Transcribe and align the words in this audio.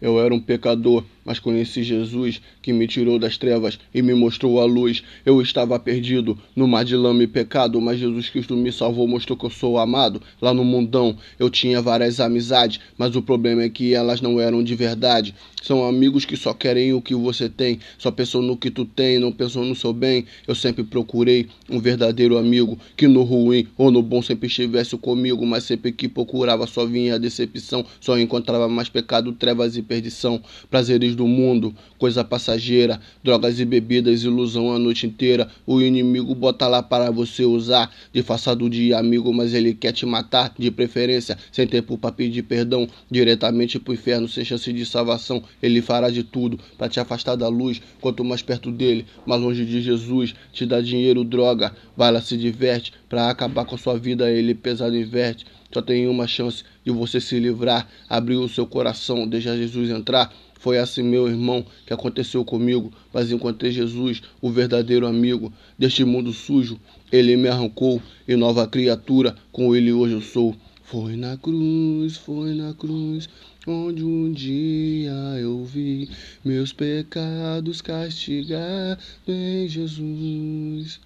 Eu 0.00 0.20
era 0.20 0.34
um 0.34 0.40
pecador, 0.40 1.04
mas 1.24 1.38
conheci 1.38 1.82
Jesus, 1.82 2.40
que 2.60 2.72
me 2.72 2.86
tirou 2.86 3.18
das 3.18 3.38
trevas 3.38 3.78
e 3.94 4.02
me 4.02 4.14
mostrou 4.14 4.60
a 4.60 4.64
luz. 4.64 5.02
Eu 5.24 5.40
estava 5.40 5.78
perdido 5.78 6.38
no 6.54 6.68
mar 6.68 6.84
de 6.84 6.96
lama 6.96 7.22
e 7.22 7.26
pecado, 7.26 7.80
mas 7.80 7.98
Jesus 7.98 8.28
Cristo 8.28 8.56
me 8.56 8.72
salvou, 8.72 9.08
mostrou 9.08 9.36
que 9.36 9.46
eu 9.46 9.50
sou 9.50 9.78
amado. 9.78 10.20
Lá 10.40 10.52
no 10.52 10.64
mundão 10.64 11.16
eu 11.38 11.48
tinha 11.48 11.80
várias 11.80 12.20
amizades, 12.20 12.80
mas 12.98 13.16
o 13.16 13.22
problema 13.22 13.62
é 13.62 13.68
que 13.68 13.94
elas 13.94 14.20
não 14.20 14.40
eram 14.40 14.62
de 14.62 14.74
verdade. 14.74 15.34
São 15.62 15.82
amigos 15.82 16.26
que 16.26 16.36
só 16.36 16.52
querem 16.52 16.92
o 16.92 17.00
que 17.00 17.14
você 17.14 17.48
tem, 17.48 17.78
só 17.96 18.10
pensam 18.10 18.42
no 18.42 18.54
que 18.54 18.70
tu 18.70 18.84
tem, 18.84 19.18
não 19.18 19.32
pensam 19.32 19.64
no 19.64 19.74
seu 19.74 19.94
bem. 19.94 20.26
Eu 20.46 20.54
sempre 20.54 20.84
procurei 20.84 21.48
um 21.70 21.80
verdadeiro 21.80 22.36
amigo, 22.36 22.78
que 22.96 23.08
no 23.08 23.22
ruim 23.22 23.66
ou 23.78 23.90
no 23.90 24.02
bom 24.02 24.20
sempre 24.20 24.46
estivesse 24.46 24.94
comigo, 24.98 25.46
mas 25.46 25.64
sempre 25.64 25.90
que 25.90 26.06
procurava 26.06 26.66
só 26.66 26.84
vinha 26.84 27.14
a 27.14 27.18
decepção, 27.18 27.84
só 28.00 28.18
encontrava 28.18 28.68
mais 28.68 28.88
pecado, 28.88 29.32
trevas 29.32 29.76
e 29.76 29.82
perdição, 29.82 30.40
prazeres 30.70 31.13
do 31.14 31.26
mundo, 31.26 31.74
coisa 31.98 32.24
passageira, 32.24 33.00
drogas 33.22 33.58
e 33.60 33.64
bebidas, 33.64 34.22
ilusão 34.22 34.72
a 34.72 34.78
noite 34.78 35.06
inteira. 35.06 35.48
O 35.66 35.80
inimigo 35.80 36.34
bota 36.34 36.66
lá 36.66 36.82
para 36.82 37.10
você 37.10 37.44
usar, 37.44 37.90
disfarçado 38.12 38.68
de 38.68 38.92
amigo, 38.92 39.32
mas 39.32 39.54
ele 39.54 39.74
quer 39.74 39.92
te 39.92 40.04
matar, 40.04 40.52
de 40.58 40.70
preferência, 40.70 41.38
sem 41.52 41.66
tempo 41.66 41.96
para 41.96 42.12
pedir 42.12 42.42
perdão, 42.42 42.88
diretamente 43.10 43.78
pro 43.78 43.94
inferno, 43.94 44.28
sem 44.28 44.44
chance 44.44 44.72
de 44.72 44.84
salvação. 44.84 45.42
Ele 45.62 45.80
fará 45.80 46.10
de 46.10 46.22
tudo 46.22 46.58
para 46.76 46.88
te 46.88 47.00
afastar 47.00 47.36
da 47.36 47.48
luz, 47.48 47.80
quanto 48.00 48.24
mais 48.24 48.42
perto 48.42 48.70
dele, 48.70 49.06
mais 49.26 49.40
longe 49.40 49.64
de 49.64 49.80
Jesus, 49.80 50.34
te 50.52 50.66
dá 50.66 50.80
dinheiro, 50.80 51.24
droga, 51.24 51.74
vai 51.96 52.12
lá 52.12 52.20
se 52.20 52.36
diverte, 52.36 52.92
para 53.08 53.30
acabar 53.30 53.64
com 53.64 53.76
a 53.76 53.78
sua 53.78 53.96
vida, 53.96 54.30
ele 54.30 54.54
pesado 54.54 54.96
inverte. 54.96 55.46
Só 55.72 55.82
tem 55.82 56.06
uma 56.06 56.26
chance 56.26 56.62
de 56.84 56.90
você 56.90 57.20
se 57.20 57.38
livrar, 57.38 57.88
abrir 58.08 58.36
o 58.36 58.48
seu 58.48 58.66
coração, 58.66 59.26
deixar 59.26 59.56
Jesus 59.56 59.90
entrar. 59.90 60.32
Foi 60.58 60.78
assim, 60.78 61.02
meu 61.02 61.28
irmão, 61.28 61.64
que 61.86 61.92
aconteceu 61.92 62.44
comigo, 62.44 62.90
mas 63.12 63.30
encontrei 63.30 63.70
Jesus, 63.70 64.22
o 64.40 64.50
verdadeiro 64.50 65.06
amigo 65.06 65.52
deste 65.78 66.04
mundo 66.04 66.32
sujo. 66.32 66.80
Ele 67.12 67.36
me 67.36 67.48
arrancou 67.48 68.00
e 68.26 68.34
nova 68.34 68.66
criatura, 68.66 69.36
com 69.52 69.76
ele 69.76 69.92
hoje 69.92 70.14
eu 70.14 70.22
sou. 70.22 70.56
Foi 70.82 71.16
na 71.16 71.36
cruz, 71.36 72.16
foi 72.16 72.54
na 72.54 72.72
cruz, 72.72 73.28
onde 73.66 74.04
um 74.04 74.30
dia 74.32 75.12
eu 75.40 75.64
vi 75.64 76.08
meus 76.44 76.72
pecados 76.72 77.80
castigar 77.80 78.98
em 79.26 79.66
Jesus. 79.66 81.00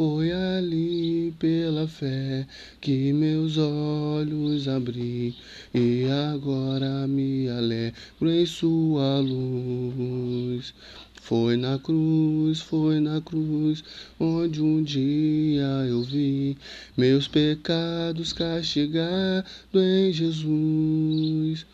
Foi 0.00 0.32
ali 0.32 1.30
pela 1.38 1.86
fé 1.86 2.46
que 2.80 3.12
meus 3.12 3.58
olhos 3.58 4.66
abri 4.66 5.34
e 5.74 6.06
agora 6.32 7.06
me 7.06 7.46
alegro 7.50 8.30
em 8.30 8.46
sua 8.46 9.18
luz. 9.18 10.72
Foi 11.20 11.54
na 11.58 11.78
cruz, 11.78 12.62
foi 12.62 12.98
na 12.98 13.20
cruz, 13.20 13.84
onde 14.18 14.62
um 14.62 14.82
dia 14.82 15.84
eu 15.86 16.02
vi 16.02 16.56
meus 16.96 17.28
pecados 17.28 18.32
castigado 18.32 19.44
em 19.74 20.10
Jesus. 20.14 21.66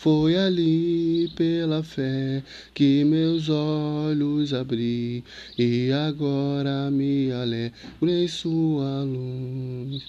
Foi 0.00 0.36
ali 0.36 1.28
pela 1.34 1.82
fé 1.82 2.44
que 2.72 3.04
meus 3.04 3.48
olhos 3.48 4.54
abri 4.54 5.24
e 5.58 5.90
agora 5.90 6.88
me 6.88 7.32
alegro 7.32 8.08
em 8.08 8.28
sua 8.28 9.02
luz. 9.02 10.07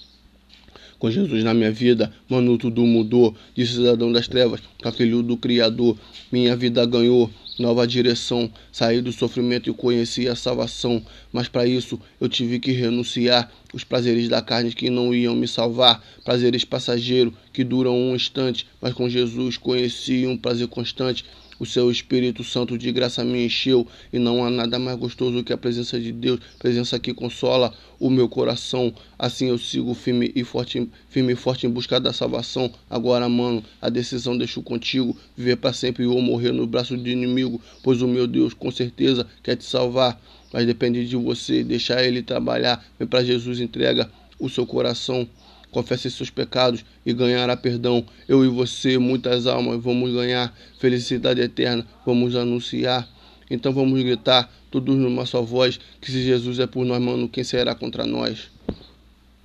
Com 1.00 1.10
Jesus 1.10 1.46
na 1.46 1.54
minha 1.54 1.72
vida, 1.72 2.12
mano, 2.28 2.58
tudo 2.58 2.86
mudou. 2.86 3.34
De 3.56 3.66
cidadão 3.66 4.12
das 4.12 4.28
trevas 4.28 4.60
a 4.84 4.92
filho 4.92 5.24
do 5.24 5.38
Criador. 5.38 5.98
Minha 6.30 6.58
vida 6.58 6.86
ganhou 6.86 7.32
nova 7.58 7.88
direção. 7.88 8.52
Saí 8.70 9.00
do 9.00 9.14
sofrimento 9.14 9.70
e 9.70 9.74
conheci 9.74 10.28
a 10.28 10.36
salvação. 10.36 11.02
Mas 11.32 11.48
para 11.48 11.66
isso 11.66 11.98
eu 12.20 12.28
tive 12.28 12.60
que 12.60 12.74
renunciar 12.74 13.50
os 13.74 13.86
prazeres 13.86 14.28
da 14.28 14.42
carne 14.42 14.74
que 14.74 14.90
não 14.90 15.16
iam 15.16 15.36
me 15.36 15.48
salvar, 15.48 16.04
prazeres 16.26 16.66
passageiros 16.66 17.34
que 17.54 17.64
duram 17.64 17.96
um 17.96 18.16
instante, 18.16 18.68
mas 18.82 18.94
com 18.94 19.08
Jesus 19.08 19.58
conheci 19.58 20.26
um 20.28 20.36
prazer 20.36 20.68
constante 20.68 21.24
o 21.60 21.66
seu 21.66 21.92
Espírito 21.92 22.44
Santo 22.44 22.78
de 22.78 22.92
graça 22.92 23.24
me 23.24 23.46
encheu 23.46 23.86
e 24.12 24.18
não 24.18 24.44
há 24.44 24.50
nada 24.50 24.80
mais 24.80 24.98
gostoso 24.98 25.44
que 25.44 25.52
a 25.52 25.58
presença 25.58 26.00
de 26.00 26.12
Deus, 26.12 26.40
presença 26.58 26.98
que 26.98 27.14
consola 27.14 27.74
o 28.00 28.10
meu 28.10 28.30
coração. 28.30 28.94
Assim 29.18 29.48
eu 29.48 29.58
sigo 29.58 29.94
firme 29.94 30.32
e 30.34 30.44
forte, 30.44 30.90
firme 31.10 31.34
e 31.34 31.36
forte 31.36 31.68
em 31.68 31.70
busca 31.70 32.00
da 32.00 32.14
salvação. 32.14 32.72
Agora, 32.90 33.28
mano, 33.28 33.64
a 33.82 33.90
decisão 33.90 34.38
deixo 34.38 34.62
contigo, 34.62 35.16
viver 35.36 35.58
para 35.58 35.74
sempre 35.74 36.06
ou 36.06 36.22
morrer 36.22 36.54
no 36.54 36.66
braço 36.66 36.96
do 36.96 37.10
inimigo, 37.10 37.62
pois 37.84 38.02
o 38.02 38.08
meu 38.08 38.26
Deus 38.26 38.54
com 38.54 38.72
certeza 38.72 39.28
quer 39.44 39.58
te 39.58 39.66
salvar. 39.66 40.20
Mas 40.54 40.66
depende 40.66 41.06
de 41.06 41.16
você 41.16 41.64
deixar 41.64 42.04
ele 42.04 42.24
trabalhar. 42.24 42.84
Vem 42.98 43.08
para 43.08 43.24
Jesus, 43.24 43.60
entrega 43.60 44.10
o 44.40 44.50
seu 44.50 44.66
coração 44.66 45.28
confesse 45.72 46.10
seus 46.10 46.30
pecados 46.30 46.84
e 47.06 47.14
ganhará 47.14 47.56
perdão. 47.56 48.06
Eu 48.28 48.44
e 48.44 48.48
você, 48.48 48.98
muitas 48.98 49.48
almas, 49.48 49.82
vamos 49.82 50.14
ganhar 50.14 50.54
felicidade 50.80 51.42
eterna, 51.42 51.86
vamos 52.06 52.36
anunciar. 52.36 53.08
Então 53.50 53.74
vamos 53.74 54.02
gritar, 54.04 54.52
todos 54.70 54.96
numa 54.96 55.26
só 55.26 55.42
voz, 55.42 55.80
que 56.00 56.12
se 56.12 56.24
Jesus 56.24 56.60
é 56.60 56.68
por 56.68 56.86
nós, 56.86 57.02
mano, 57.02 57.28
quem 57.28 57.44
será 57.44 57.74
contra 57.74 58.06
nós? 58.06 58.50